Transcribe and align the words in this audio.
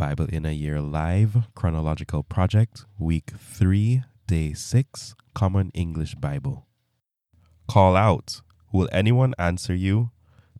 Bible 0.00 0.28
in 0.32 0.46
a 0.46 0.52
Year 0.52 0.80
Live 0.80 1.36
Chronological 1.54 2.22
Project, 2.22 2.86
Week 2.98 3.32
3, 3.36 4.02
Day 4.26 4.54
6, 4.54 5.14
Common 5.34 5.70
English 5.74 6.14
Bible. 6.14 6.66
Call 7.68 7.96
out. 7.96 8.40
Will 8.72 8.88
anyone 8.92 9.34
answer 9.38 9.74
you? 9.74 10.10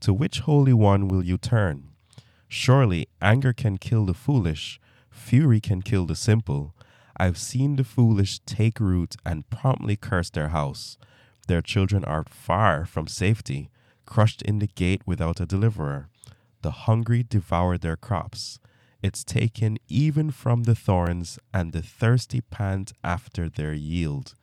To 0.00 0.12
which 0.12 0.40
Holy 0.40 0.74
One 0.74 1.08
will 1.08 1.24
you 1.24 1.38
turn? 1.38 1.88
Surely 2.48 3.08
anger 3.22 3.54
can 3.54 3.78
kill 3.78 4.04
the 4.04 4.12
foolish, 4.12 4.78
fury 5.10 5.58
can 5.58 5.80
kill 5.80 6.04
the 6.04 6.16
simple. 6.16 6.74
I've 7.16 7.38
seen 7.38 7.76
the 7.76 7.84
foolish 7.84 8.40
take 8.40 8.78
root 8.78 9.16
and 9.24 9.48
promptly 9.48 9.96
curse 9.96 10.28
their 10.28 10.48
house. 10.48 10.98
Their 11.48 11.62
children 11.62 12.04
are 12.04 12.26
far 12.28 12.84
from 12.84 13.06
safety, 13.06 13.70
crushed 14.04 14.42
in 14.42 14.58
the 14.58 14.66
gate 14.66 15.00
without 15.06 15.40
a 15.40 15.46
deliverer. 15.46 16.10
The 16.60 16.72
hungry 16.72 17.22
devour 17.22 17.78
their 17.78 17.96
crops 17.96 18.58
it's 19.02 19.24
taken 19.24 19.78
even 19.88 20.30
from 20.30 20.64
the 20.64 20.74
thorns, 20.74 21.38
and 21.54 21.72
the 21.72 21.82
thirsty 21.82 22.40
pant 22.40 22.92
after 23.02 23.48
their 23.48 23.72
yield. 23.72 24.34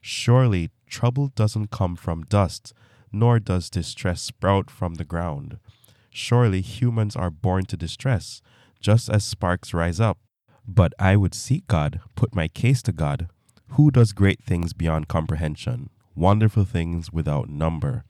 Surely 0.00 0.70
trouble 0.86 1.28
doesn't 1.28 1.70
come 1.70 1.96
from 1.96 2.24
dust, 2.24 2.74
nor 3.10 3.38
does 3.38 3.70
distress 3.70 4.20
sprout 4.20 4.70
from 4.70 4.94
the 4.94 5.04
ground. 5.04 5.58
Surely 6.10 6.60
humans 6.60 7.16
are 7.16 7.30
born 7.30 7.64
to 7.64 7.76
distress, 7.76 8.42
just 8.80 9.08
as 9.08 9.24
sparks 9.24 9.72
rise 9.72 10.00
up. 10.00 10.18
But 10.66 10.92
I 10.98 11.16
would 11.16 11.34
seek 11.34 11.66
God, 11.66 12.00
put 12.14 12.34
my 12.34 12.48
case 12.48 12.82
to 12.82 12.92
God, 12.92 13.28
who 13.70 13.90
does 13.90 14.12
great 14.12 14.42
things 14.42 14.72
beyond 14.72 15.08
comprehension, 15.08 15.90
wonderful 16.14 16.64
things 16.64 17.12
without 17.12 17.48
number, 17.48 18.04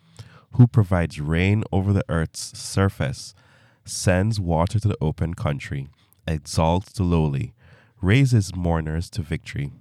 who 0.52 0.66
provides 0.66 1.20
rain 1.20 1.64
over 1.72 1.92
the 1.92 2.04
earth's 2.08 2.58
surface 2.58 3.34
sends 3.84 4.40
water 4.40 4.78
to 4.78 4.88
the 4.88 4.98
open 5.00 5.34
country, 5.34 5.88
exalts 6.26 6.92
the 6.92 7.02
lowly, 7.02 7.54
raises 8.00 8.54
mourners 8.54 9.08
to 9.10 9.22
victory, 9.22 9.72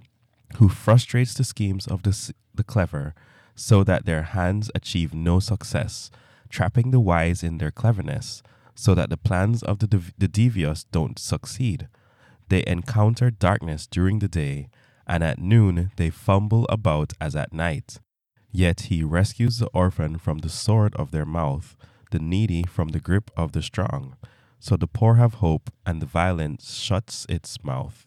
who 0.56 0.68
frustrates 0.68 1.34
the 1.34 1.44
schemes 1.44 1.86
of 1.86 2.02
the, 2.02 2.32
the 2.54 2.64
clever, 2.64 3.14
so 3.54 3.84
that 3.84 4.06
their 4.06 4.22
hands 4.22 4.70
achieve 4.74 5.14
no 5.14 5.40
success, 5.40 6.10
trapping 6.48 6.90
the 6.90 7.00
wise 7.00 7.42
in 7.42 7.58
their 7.58 7.70
cleverness, 7.70 8.42
so 8.74 8.94
that 8.94 9.10
the 9.10 9.16
plans 9.16 9.62
of 9.62 9.78
the, 9.78 9.86
dev- 9.86 10.12
the 10.18 10.28
devious 10.28 10.84
don't 10.84 11.18
succeed. 11.18 11.88
They 12.48 12.64
encounter 12.66 13.30
darkness 13.30 13.86
during 13.86 14.18
the 14.18 14.28
day, 14.28 14.68
and 15.06 15.22
at 15.22 15.38
noon 15.38 15.90
they 15.96 16.10
fumble 16.10 16.66
about 16.68 17.12
as 17.20 17.36
at 17.36 17.52
night. 17.52 18.00
Yet 18.50 18.82
he 18.82 19.02
rescues 19.02 19.58
the 19.58 19.66
orphan 19.68 20.18
from 20.18 20.38
the 20.38 20.48
sword 20.48 20.94
of 20.96 21.10
their 21.10 21.26
mouth 21.26 21.76
the 22.10 22.18
needy 22.18 22.64
from 22.64 22.88
the 22.88 23.00
grip 23.00 23.30
of 23.36 23.52
the 23.52 23.62
strong. 23.62 24.16
So 24.58 24.76
the 24.76 24.86
poor 24.86 25.16
have 25.16 25.34
hope, 25.34 25.70
and 25.84 26.00
the 26.00 26.06
violent 26.06 26.62
shuts 26.62 27.26
its 27.28 27.62
mouth. 27.62 28.06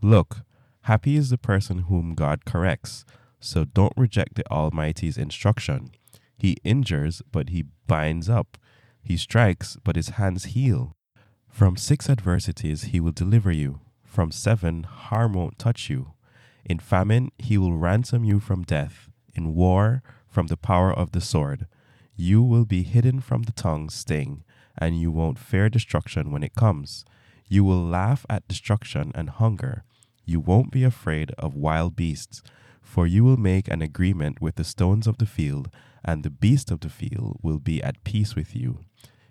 Look, 0.00 0.42
happy 0.82 1.16
is 1.16 1.30
the 1.30 1.38
person 1.38 1.80
whom 1.80 2.14
God 2.14 2.44
corrects. 2.44 3.04
So 3.40 3.64
don't 3.64 3.92
reject 3.96 4.34
the 4.34 4.48
Almighty's 4.50 5.18
instruction. 5.18 5.90
He 6.36 6.56
injures, 6.64 7.22
but 7.32 7.48
he 7.48 7.64
binds 7.86 8.28
up. 8.28 8.56
He 9.02 9.16
strikes, 9.16 9.76
but 9.82 9.96
his 9.96 10.10
hands 10.10 10.44
heal. 10.44 10.94
From 11.48 11.76
six 11.76 12.08
adversities 12.08 12.84
he 12.84 13.00
will 13.00 13.12
deliver 13.12 13.50
you. 13.50 13.80
From 14.04 14.30
seven, 14.30 14.84
harm 14.84 15.32
won't 15.32 15.58
touch 15.58 15.90
you. 15.90 16.12
In 16.64 16.78
famine, 16.78 17.30
he 17.38 17.58
will 17.58 17.76
ransom 17.76 18.24
you 18.24 18.40
from 18.40 18.62
death. 18.62 19.08
In 19.34 19.54
war, 19.54 20.02
from 20.28 20.48
the 20.48 20.56
power 20.56 20.92
of 20.92 21.12
the 21.12 21.20
sword. 21.20 21.66
You 22.20 22.42
will 22.42 22.64
be 22.64 22.82
hidden 22.82 23.20
from 23.20 23.44
the 23.44 23.52
tongue's 23.52 23.94
sting, 23.94 24.42
and 24.76 25.00
you 25.00 25.12
won't 25.12 25.38
fear 25.38 25.68
destruction 25.68 26.32
when 26.32 26.42
it 26.42 26.56
comes. 26.56 27.04
You 27.46 27.62
will 27.62 27.84
laugh 27.84 28.26
at 28.28 28.48
destruction 28.48 29.12
and 29.14 29.30
hunger. 29.30 29.84
You 30.24 30.40
won't 30.40 30.72
be 30.72 30.82
afraid 30.82 31.30
of 31.38 31.54
wild 31.54 31.94
beasts, 31.94 32.42
for 32.82 33.06
you 33.06 33.22
will 33.22 33.36
make 33.36 33.68
an 33.68 33.82
agreement 33.82 34.40
with 34.40 34.56
the 34.56 34.64
stones 34.64 35.06
of 35.06 35.18
the 35.18 35.26
field, 35.26 35.70
and 36.04 36.24
the 36.24 36.30
beast 36.30 36.72
of 36.72 36.80
the 36.80 36.88
field 36.88 37.38
will 37.40 37.60
be 37.60 37.80
at 37.84 38.02
peace 38.02 38.34
with 38.34 38.56
you. 38.56 38.80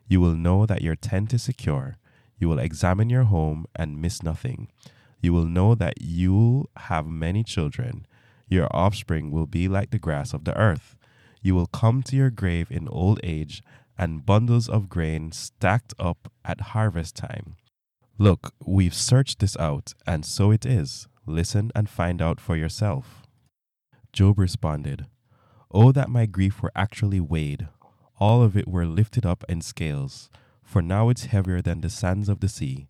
You 0.08 0.22
will 0.22 0.36
know 0.36 0.66
that 0.66 0.82
your 0.82 0.96
tent 0.96 1.34
is 1.34 1.44
secure. 1.44 1.98
You 2.40 2.48
will 2.48 2.60
examine 2.60 3.10
your 3.10 3.26
home 3.26 3.66
and 3.76 4.02
miss 4.02 4.24
nothing. 4.24 4.70
You 5.20 5.34
will 5.34 5.46
know 5.46 5.76
that 5.76 5.96
you'll 6.00 6.70
have 6.78 7.06
many 7.06 7.44
children. 7.44 8.08
Your 8.48 8.74
offspring 8.74 9.30
will 9.30 9.46
be 9.46 9.68
like 9.68 9.90
the 9.90 10.00
grass 10.00 10.34
of 10.34 10.46
the 10.46 10.58
earth. 10.58 10.96
You 11.48 11.56
will 11.56 11.68
come 11.68 12.04
to 12.04 12.16
your 12.18 12.30
grave 12.30 12.70
in 12.70 12.90
old 12.90 13.22
age, 13.24 13.64
and 13.98 14.26
bundles 14.26 14.68
of 14.68 14.90
grain 14.90 15.32
stacked 15.32 15.94
up 15.98 16.30
at 16.44 16.74
harvest 16.76 17.16
time. 17.16 17.56
Look, 18.18 18.54
we've 18.66 18.94
searched 18.94 19.40
this 19.40 19.56
out, 19.56 19.94
and 20.06 20.26
so 20.26 20.52
it 20.52 20.66
is. 20.66 21.08
Listen 21.26 21.72
and 21.74 21.90
find 21.90 22.22
out 22.22 22.42
for 22.42 22.58
yourself. 22.58 23.24
Job 24.12 24.40
responded, 24.40 25.06
Oh, 25.72 25.94
that 25.94 26.10
my 26.10 26.26
grief 26.26 26.62
were 26.62 26.74
actually 26.76 27.22
weighed, 27.22 27.70
all 28.20 28.44
of 28.44 28.58
it 28.58 28.68
were 28.68 28.86
lifted 28.86 29.26
up 29.26 29.46
in 29.48 29.62
scales, 29.62 30.30
for 30.62 30.82
now 30.82 31.08
it's 31.08 31.32
heavier 31.32 31.62
than 31.62 31.80
the 31.80 31.90
sands 31.90 32.28
of 32.28 32.42
the 32.42 32.50
sea. 32.50 32.90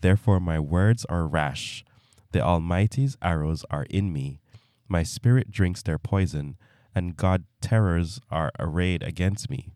Therefore 0.00 0.40
my 0.40 0.58
words 0.58 1.04
are 1.10 1.26
rash. 1.26 1.84
The 2.32 2.40
Almighty's 2.40 3.18
arrows 3.20 3.66
are 3.70 3.86
in 3.90 4.14
me. 4.14 4.40
My 4.88 5.02
spirit 5.02 5.50
drinks 5.50 5.82
their 5.82 5.98
poison, 5.98 6.56
and 6.98 7.16
God 7.16 7.44
terrors 7.60 8.20
are 8.28 8.50
arrayed 8.58 9.04
against 9.04 9.48
me. 9.48 9.70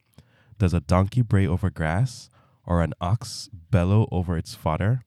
Does 0.58 0.74
a 0.74 0.80
donkey 0.80 1.22
bray 1.22 1.46
over 1.46 1.70
grass, 1.70 2.28
or 2.66 2.82
an 2.82 2.94
ox 3.00 3.48
bellow 3.70 4.08
over 4.10 4.36
its 4.36 4.56
fodder? 4.56 5.02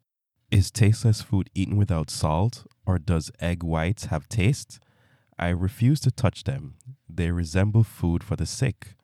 Is 0.50 0.72
tasteless 0.72 1.22
food 1.22 1.50
eaten 1.53 1.76
without 1.76 2.09
salt, 2.09 2.66
or 2.86 2.98
does 3.00 3.31
egg 3.42 3.64
whites 3.64 4.06
have 4.06 4.30
taste? 4.30 4.80
I 5.38 5.50
refuse 5.50 6.00
to 6.02 6.12
touch 6.12 6.46
them. 6.46 6.76
They 7.09 7.31
resemble 7.31 7.84
food 7.84 8.24
for 8.24 8.38
the 8.38 8.46
sick. 8.46 8.96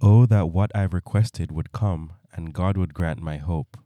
Oh, 0.00 0.24
that 0.26 0.50
what 0.50 0.70
I've 0.76 0.94
requested 0.94 1.50
would 1.50 1.72
come, 1.72 2.12
and 2.32 2.54
God 2.54 2.76
would 2.76 2.94
grant 2.94 3.20
my 3.20 3.38
hope. 3.38 3.76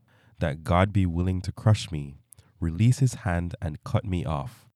That 0.41 0.63
God 0.63 0.93
be 0.93 1.07
willing 1.07 1.41
to 1.43 1.53
crush 1.53 1.91
me, 1.91 2.19
release 2.61 2.99
his 2.99 3.15
hand, 3.25 3.55
and 3.63 3.83
cut 3.83 4.05
me 4.05 4.27
off. 4.27 4.69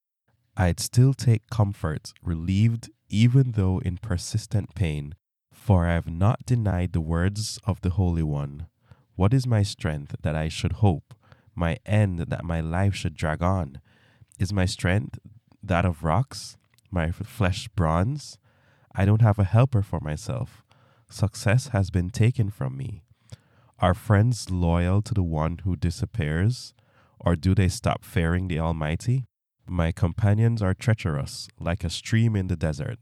I'd 0.57 0.81
still 0.81 1.13
take 1.13 1.51
comfort, 1.51 2.15
relieved 2.23 2.91
even 3.13 3.53
though 3.53 3.79
in 3.81 3.99
persistent 3.99 4.75
pain, 4.75 5.15
for 5.53 5.87
I 5.87 5.93
have 5.93 6.11
not 6.11 6.47
denied 6.47 6.93
the 6.93 7.01
words 7.01 7.61
of 7.67 7.83
the 7.83 7.91
Holy 7.91 8.23
One. 8.23 8.69
What 9.17 9.35
is 9.35 9.47
my 9.47 9.63
strength 9.63 10.17
that 10.23 10.35
I 10.35 10.49
should 10.49 10.73
hope, 10.73 11.15
my 11.55 11.77
end 11.85 12.21
that 12.21 12.45
my 12.45 12.61
life 12.63 12.95
should 12.95 13.15
drag 13.15 13.43
on? 13.43 13.83
Is 14.39 14.51
my 14.51 14.65
strength 14.65 15.19
that 15.63 15.85
of 15.85 16.03
rocks, 16.03 16.57
my 16.91 17.11
flesh 17.11 17.69
bronze? 17.69 18.39
I 18.95 19.05
don't 19.05 19.21
have 19.21 19.39
a 19.39 19.45
helper 19.45 19.83
for 19.83 20.01
myself. 20.01 20.65
Success 21.11 21.69
has 21.69 21.91
been 21.91 22.09
taken 22.09 22.49
from 22.49 22.79
me. 22.79 23.03
Are 23.79 23.95
friends 23.95 24.51
loyal 24.51 25.03
to 25.03 25.13
the 25.13 25.23
one 25.23 25.59
who 25.65 25.77
disappears, 25.77 26.73
or 27.21 27.37
do 27.37 27.55
they 27.55 27.69
stop 27.69 28.05
fearing 28.05 28.49
the 28.49 28.59
Almighty? 28.59 29.27
My 29.67 29.93
companions 29.93 30.61
are 30.61 30.75
treacherous, 30.75 31.49
like 31.59 31.85
a 31.85 31.91
stream 31.91 32.37
in 32.37 32.49
the 32.49 32.57
desert, 32.57 32.99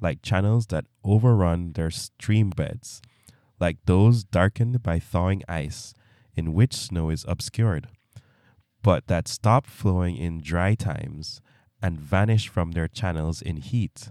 like 0.00 0.22
channels 0.22 0.66
that 0.66 0.86
overrun 1.04 1.72
their 1.72 1.90
stream 1.90 2.50
beds, 2.50 3.02
like 3.60 3.78
those 3.84 4.24
darkened 4.24 4.82
by 4.82 4.98
thawing 4.98 5.42
ice, 5.48 5.94
in 6.36 6.52
which 6.52 6.74
snow 6.74 7.10
is 7.10 7.24
obscured, 7.28 7.88
but 8.82 9.06
that 9.06 9.28
stop 9.28 9.66
flowing 9.66 10.16
in 10.16 10.40
dry 10.40 10.74
times 10.74 11.40
and 11.82 12.00
vanish 12.00 12.48
from 12.48 12.72
their 12.72 12.88
channels 12.88 13.42
in 13.42 13.56
heat. 13.58 14.10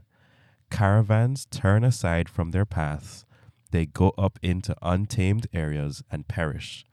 Caravans 0.70 1.46
turn 1.52 1.84
aside 1.84 2.30
from 2.30 2.52
their 2.52 2.66
paths, 2.66 3.26
they 3.72 3.88
go 3.88 4.14
up 4.20 4.38
into 4.44 4.76
untamed 4.84 5.48
areas 5.52 6.04
and 6.12 6.28
perish. 6.28 6.86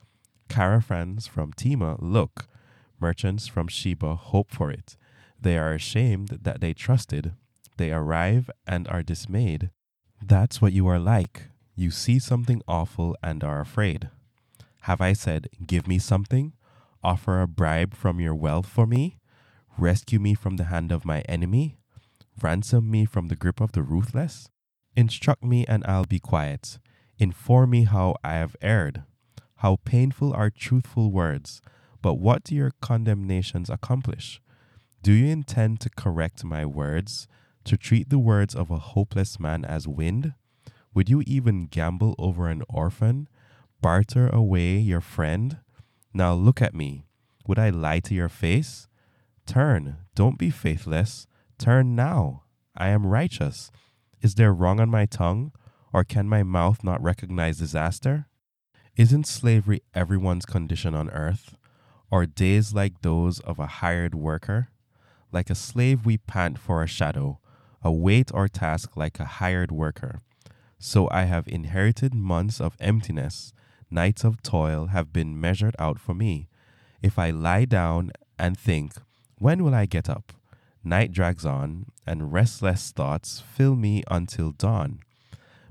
Caravans 0.49 1.27
from 1.27 1.53
Tema 1.53 1.97
look, 2.01 2.47
merchants 2.99 3.47
from 3.47 3.69
Sheba 3.69 4.15
hope 4.15 4.51
for 4.51 4.71
it. 4.71 4.97
They 5.41 5.57
are 5.57 5.73
ashamed 5.73 6.41
that 6.43 6.61
they 6.61 6.75
trusted. 6.75 7.33
They 7.77 7.93
arrive 7.93 8.51
and 8.67 8.87
are 8.89 9.03
dismayed. 9.03 9.71
That's 10.23 10.61
what 10.61 10.73
you 10.73 10.87
are 10.87 10.99
like. 10.99 11.49
You 11.75 11.91
see 11.91 12.19
something 12.19 12.61
awful 12.69 13.17
and 13.23 13.43
are 13.43 13.61
afraid. 13.61 14.11
Have 14.83 15.01
I 15.01 15.15
said, 15.15 15.49
Give 15.67 15.87
me 15.87 15.99
something? 15.99 16.53
Offer 17.03 17.41
a 17.41 17.49
bribe 17.49 17.95
from 17.95 18.21
your 18.21 18.35
wealth 18.35 18.67
for 18.67 18.87
me? 18.87 19.17
Rescue 19.79 20.19
me 20.19 20.35
from 20.35 20.57
the 20.57 20.65
hand 20.65 20.93
of 20.93 21.07
my 21.07 21.21
enemy? 21.23 21.79
Ransom 22.43 22.91
me 22.91 23.07
from 23.07 23.29
the 23.29 23.37
grip 23.37 23.61
of 23.61 23.73
the 23.73 23.83
ruthless? 23.83 24.51
Instruct 24.95 25.43
me 25.43 25.65
and 25.67 25.83
I'll 25.87 26.05
be 26.05 26.19
quiet. 26.19 26.79
Inform 27.19 27.71
me 27.71 27.85
how 27.85 28.17
I 28.23 28.35
have 28.35 28.57
erred. 28.61 29.05
How 29.57 29.77
painful 29.85 30.35
are 30.35 30.51
truthful 30.51 31.11
words, 31.11 31.63
but 32.03 32.15
what 32.15 32.45
do 32.45 32.55
your 32.55 32.73
condemnations 32.81 33.71
accomplish? 33.71 34.41
Do 35.03 35.13
you 35.13 35.29
intend 35.29 35.81
to 35.81 35.89
correct 35.89 36.45
my 36.45 36.67
words, 36.67 37.27
to 37.65 37.79
treat 37.79 38.11
the 38.11 38.19
words 38.19 38.55
of 38.55 38.71
a 38.71 38.77
hopeless 38.77 39.41
man 39.41 39.65
as 39.65 39.89
wind? 39.89 40.35
Would 40.93 41.09
you 41.09 41.23
even 41.27 41.69
gamble 41.69 42.15
over 42.19 42.49
an 42.49 42.63
orphan, 42.69 43.27
barter 43.81 44.29
away 44.29 44.77
your 44.77 45.01
friend? 45.01 45.57
Now 46.13 46.35
look 46.35 46.61
at 46.61 46.75
me. 46.75 47.07
Would 47.47 47.59
I 47.59 47.71
lie 47.71 48.01
to 48.01 48.15
your 48.15 48.29
face? 48.29 48.89
Turn, 49.47 49.97
don't 50.15 50.37
be 50.37 50.51
faithless. 50.51 51.27
Turn 51.59 51.97
now. 51.97 52.43
I 52.77 52.89
am 52.89 53.07
righteous. 53.07 53.71
Is 54.21 54.35
there 54.35 54.53
wrong 54.53 54.81
on 54.81 54.91
my 54.91 55.07
tongue, 55.07 55.53
or 55.95 56.05
can 56.05 56.29
my 56.29 56.43
mouth 56.43 56.85
not 56.85 57.03
recognize 57.03 57.57
disaster? 57.57 58.27
Isn't 58.97 59.27
slavery 59.27 59.81
everyone's 59.95 60.45
condition 60.45 60.95
on 60.95 61.09
earth, 61.09 61.57
or 62.11 62.27
days 62.27 62.75
like 62.75 63.01
those 63.01 63.41
of 63.41 63.59
a 63.59 63.67
hired 63.67 64.15
worker? 64.15 64.69
Like 65.33 65.51
a 65.51 65.55
slave, 65.55 66.05
we 66.05 66.19
pant 66.19 66.59
for 66.59 66.83
a 66.83 66.87
shadow, 66.87 67.39
a 67.83 67.93
weight 67.93 68.31
or 68.35 68.49
task 68.49 68.97
like 68.97 69.21
a 69.21 69.25
hired 69.25 69.71
worker. 69.71 70.21
So 70.79 71.09
I 71.11 71.25
have 71.25 71.47
inherited 71.47 72.15
months 72.15 72.61
of 72.61 72.77
emptiness, 72.81 73.53
nights 73.91 74.25
of 74.25 74.43
toil 74.43 74.87
have 74.87 75.13
been 75.13 75.41
measured 75.41 75.77
out 75.79 75.99
for 75.99 76.15
me. 76.15 76.49
If 77.03 77.19
I 77.19 77.31
lie 77.31 77.65
down 77.65 78.13
and 78.39 78.59
think, 78.59 78.95
when 79.39 79.63
will 79.63 79.75
I 79.75 79.87
get 79.87 80.09
up? 80.09 80.33
Night 80.83 81.13
drags 81.13 81.45
on, 81.45 81.87
and 82.07 82.33
restless 82.33 82.91
thoughts 82.91 83.41
fill 83.41 83.77
me 83.77 84.03
until 84.11 84.53
dawn. 84.53 85.01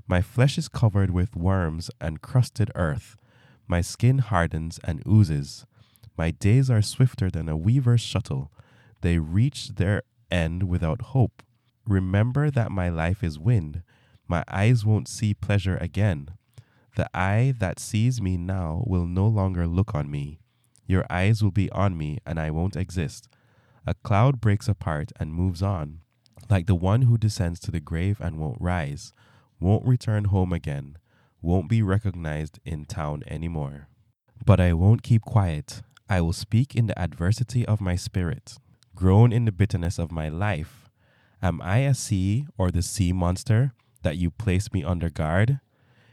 My 0.06 0.22
flesh 0.22 0.58
is 0.58 0.68
covered 0.68 1.10
with 1.10 1.36
worms 1.36 1.90
and 2.00 2.20
crusted 2.22 2.70
earth. 2.74 3.16
My 3.66 3.80
skin 3.80 4.18
hardens 4.18 4.80
and 4.84 5.02
oozes. 5.06 5.66
My 6.16 6.30
days 6.30 6.70
are 6.70 6.82
swifter 6.82 7.30
than 7.30 7.48
a 7.48 7.56
weaver's 7.56 8.00
shuttle. 8.00 8.50
They 9.00 9.18
reach 9.18 9.74
their 9.76 10.02
end 10.30 10.64
without 10.64 11.02
hope. 11.02 11.42
Remember 11.86 12.50
that 12.50 12.70
my 12.70 12.88
life 12.88 13.24
is 13.24 13.38
wind. 13.38 13.82
My 14.28 14.44
eyes 14.48 14.84
won't 14.84 15.08
see 15.08 15.34
pleasure 15.34 15.76
again. 15.78 16.30
The 16.96 17.08
eye 17.14 17.54
that 17.58 17.78
sees 17.80 18.20
me 18.20 18.36
now 18.36 18.82
will 18.86 19.06
no 19.06 19.26
longer 19.26 19.66
look 19.66 19.94
on 19.94 20.10
me. 20.10 20.40
Your 20.86 21.06
eyes 21.08 21.42
will 21.42 21.52
be 21.52 21.70
on 21.70 21.96
me, 21.96 22.18
and 22.26 22.38
I 22.38 22.50
won't 22.50 22.76
exist. 22.76 23.28
A 23.86 23.94
cloud 23.94 24.40
breaks 24.40 24.68
apart 24.68 25.12
and 25.18 25.32
moves 25.32 25.62
on, 25.62 26.00
like 26.50 26.66
the 26.66 26.74
one 26.74 27.02
who 27.02 27.16
descends 27.16 27.60
to 27.60 27.70
the 27.70 27.80
grave 27.80 28.20
and 28.20 28.38
won't 28.38 28.60
rise, 28.60 29.12
won't 29.60 29.86
return 29.86 30.24
home 30.24 30.52
again, 30.52 30.98
won't 31.40 31.68
be 31.68 31.80
recognized 31.80 32.58
in 32.64 32.84
town 32.84 33.22
anymore. 33.26 33.88
But 34.44 34.60
I 34.60 34.72
won't 34.72 35.02
keep 35.02 35.22
quiet. 35.22 35.82
I 36.08 36.20
will 36.20 36.32
speak 36.32 36.74
in 36.74 36.86
the 36.86 36.98
adversity 36.98 37.64
of 37.64 37.80
my 37.80 37.94
spirit, 37.96 38.58
groan 39.00 39.32
in 39.32 39.46
the 39.46 39.52
bitterness 39.52 39.98
of 39.98 40.12
my 40.12 40.28
life. 40.28 40.90
Am 41.40 41.62
I 41.62 41.78
a 41.78 41.94
sea 41.94 42.46
or 42.58 42.70
the 42.70 42.82
sea 42.82 43.14
monster 43.14 43.72
that 44.02 44.18
you 44.18 44.30
place 44.30 44.74
me 44.74 44.84
under 44.84 45.08
guard? 45.08 45.58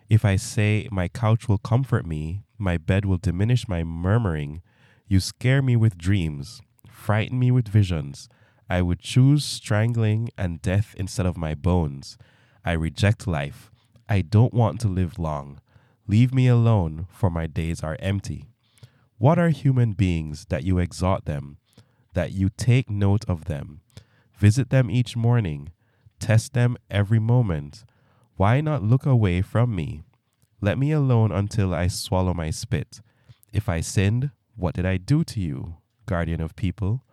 If 0.10 0.24
I 0.24 0.38
say, 0.38 0.88
My 0.90 1.10
couch 1.10 1.50
will 1.50 1.58
comfort 1.58 2.06
me, 2.06 2.44
my 2.58 2.78
bed 2.78 3.04
will 3.04 3.18
diminish 3.18 3.68
my 3.68 3.84
murmuring, 3.84 4.62
you 5.06 5.20
scare 5.20 5.62
me 5.62 5.76
with 5.76 5.98
dreams, 5.98 6.62
frighten 6.90 7.38
me 7.38 7.52
with 7.52 7.68
visions. 7.68 8.30
I 8.70 8.82
would 8.82 9.02
choose 9.02 9.44
strangling 9.44 10.30
and 10.38 10.62
death 10.62 10.96
instead 10.98 11.26
of 11.26 11.36
my 11.36 11.56
bones. 11.56 12.18
I 12.64 12.72
reject 12.72 13.28
life. 13.28 13.70
I 14.08 14.22
don't 14.22 14.54
want 14.54 14.80
to 14.82 14.88
live 14.88 15.20
long. 15.20 15.60
Leave 16.08 16.34
me 16.34 16.48
alone, 16.48 17.08
for 17.12 17.30
my 17.30 17.48
days 17.48 17.84
are 17.84 17.98
empty. 18.00 18.46
What 19.18 19.38
are 19.38 19.50
human 19.50 19.92
beings 19.92 20.46
that 20.48 20.64
you 20.64 20.80
exalt 20.80 21.26
them, 21.26 21.58
that 22.18 22.32
you 22.32 22.50
take 22.50 22.90
note 22.90 23.24
of 23.28 23.46
them? 23.46 23.82
Visit 24.40 24.72
them 24.72 24.90
each 24.90 25.16
morning, 25.16 25.70
test 26.20 26.54
them 26.54 26.76
every 26.90 27.20
moment. 27.20 27.86
Why 28.38 28.60
not 28.60 28.82
look 28.82 29.06
away 29.06 29.44
from 29.44 29.76
me? 29.76 30.02
Let 30.60 30.80
me 30.80 30.92
alone 30.92 31.32
until 31.32 31.76
I 31.76 31.88
swallow 31.88 32.34
my 32.34 32.50
spit. 32.50 33.02
If 33.54 33.70
I 33.70 33.82
sinned, 33.82 34.32
what 34.56 34.74
did 34.74 34.84
I 34.84 34.98
do 34.98 35.24
to 35.26 35.40
you, 35.40 35.76
guardian 36.08 36.42
of 36.42 36.56
people? 36.56 37.04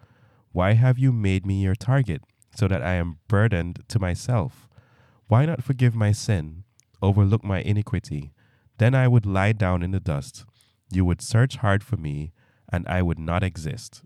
Why 0.52 0.72
have 0.72 0.98
you 0.98 1.12
made 1.12 1.44
me 1.44 1.60
your 1.62 1.74
target, 1.74 2.22
so 2.56 2.66
that 2.68 2.80
I 2.80 2.94
am 2.94 3.18
burdened 3.28 3.84
to 3.88 3.98
myself? 3.98 4.70
Why 5.26 5.44
not 5.44 5.62
forgive 5.62 5.94
my 5.94 6.12
sin, 6.12 6.64
overlook 7.02 7.44
my 7.44 7.60
iniquity? 7.60 8.32
Then 8.78 8.94
I 8.94 9.08
would 9.08 9.26
lie 9.26 9.52
down 9.52 9.82
in 9.82 9.90
the 9.90 10.00
dust. 10.00 10.46
You 10.90 11.04
would 11.04 11.20
search 11.20 11.56
hard 11.56 11.84
for 11.84 11.98
me, 11.98 12.32
and 12.72 12.88
I 12.88 13.02
would 13.02 13.18
not 13.18 13.42
exist. 13.42 14.02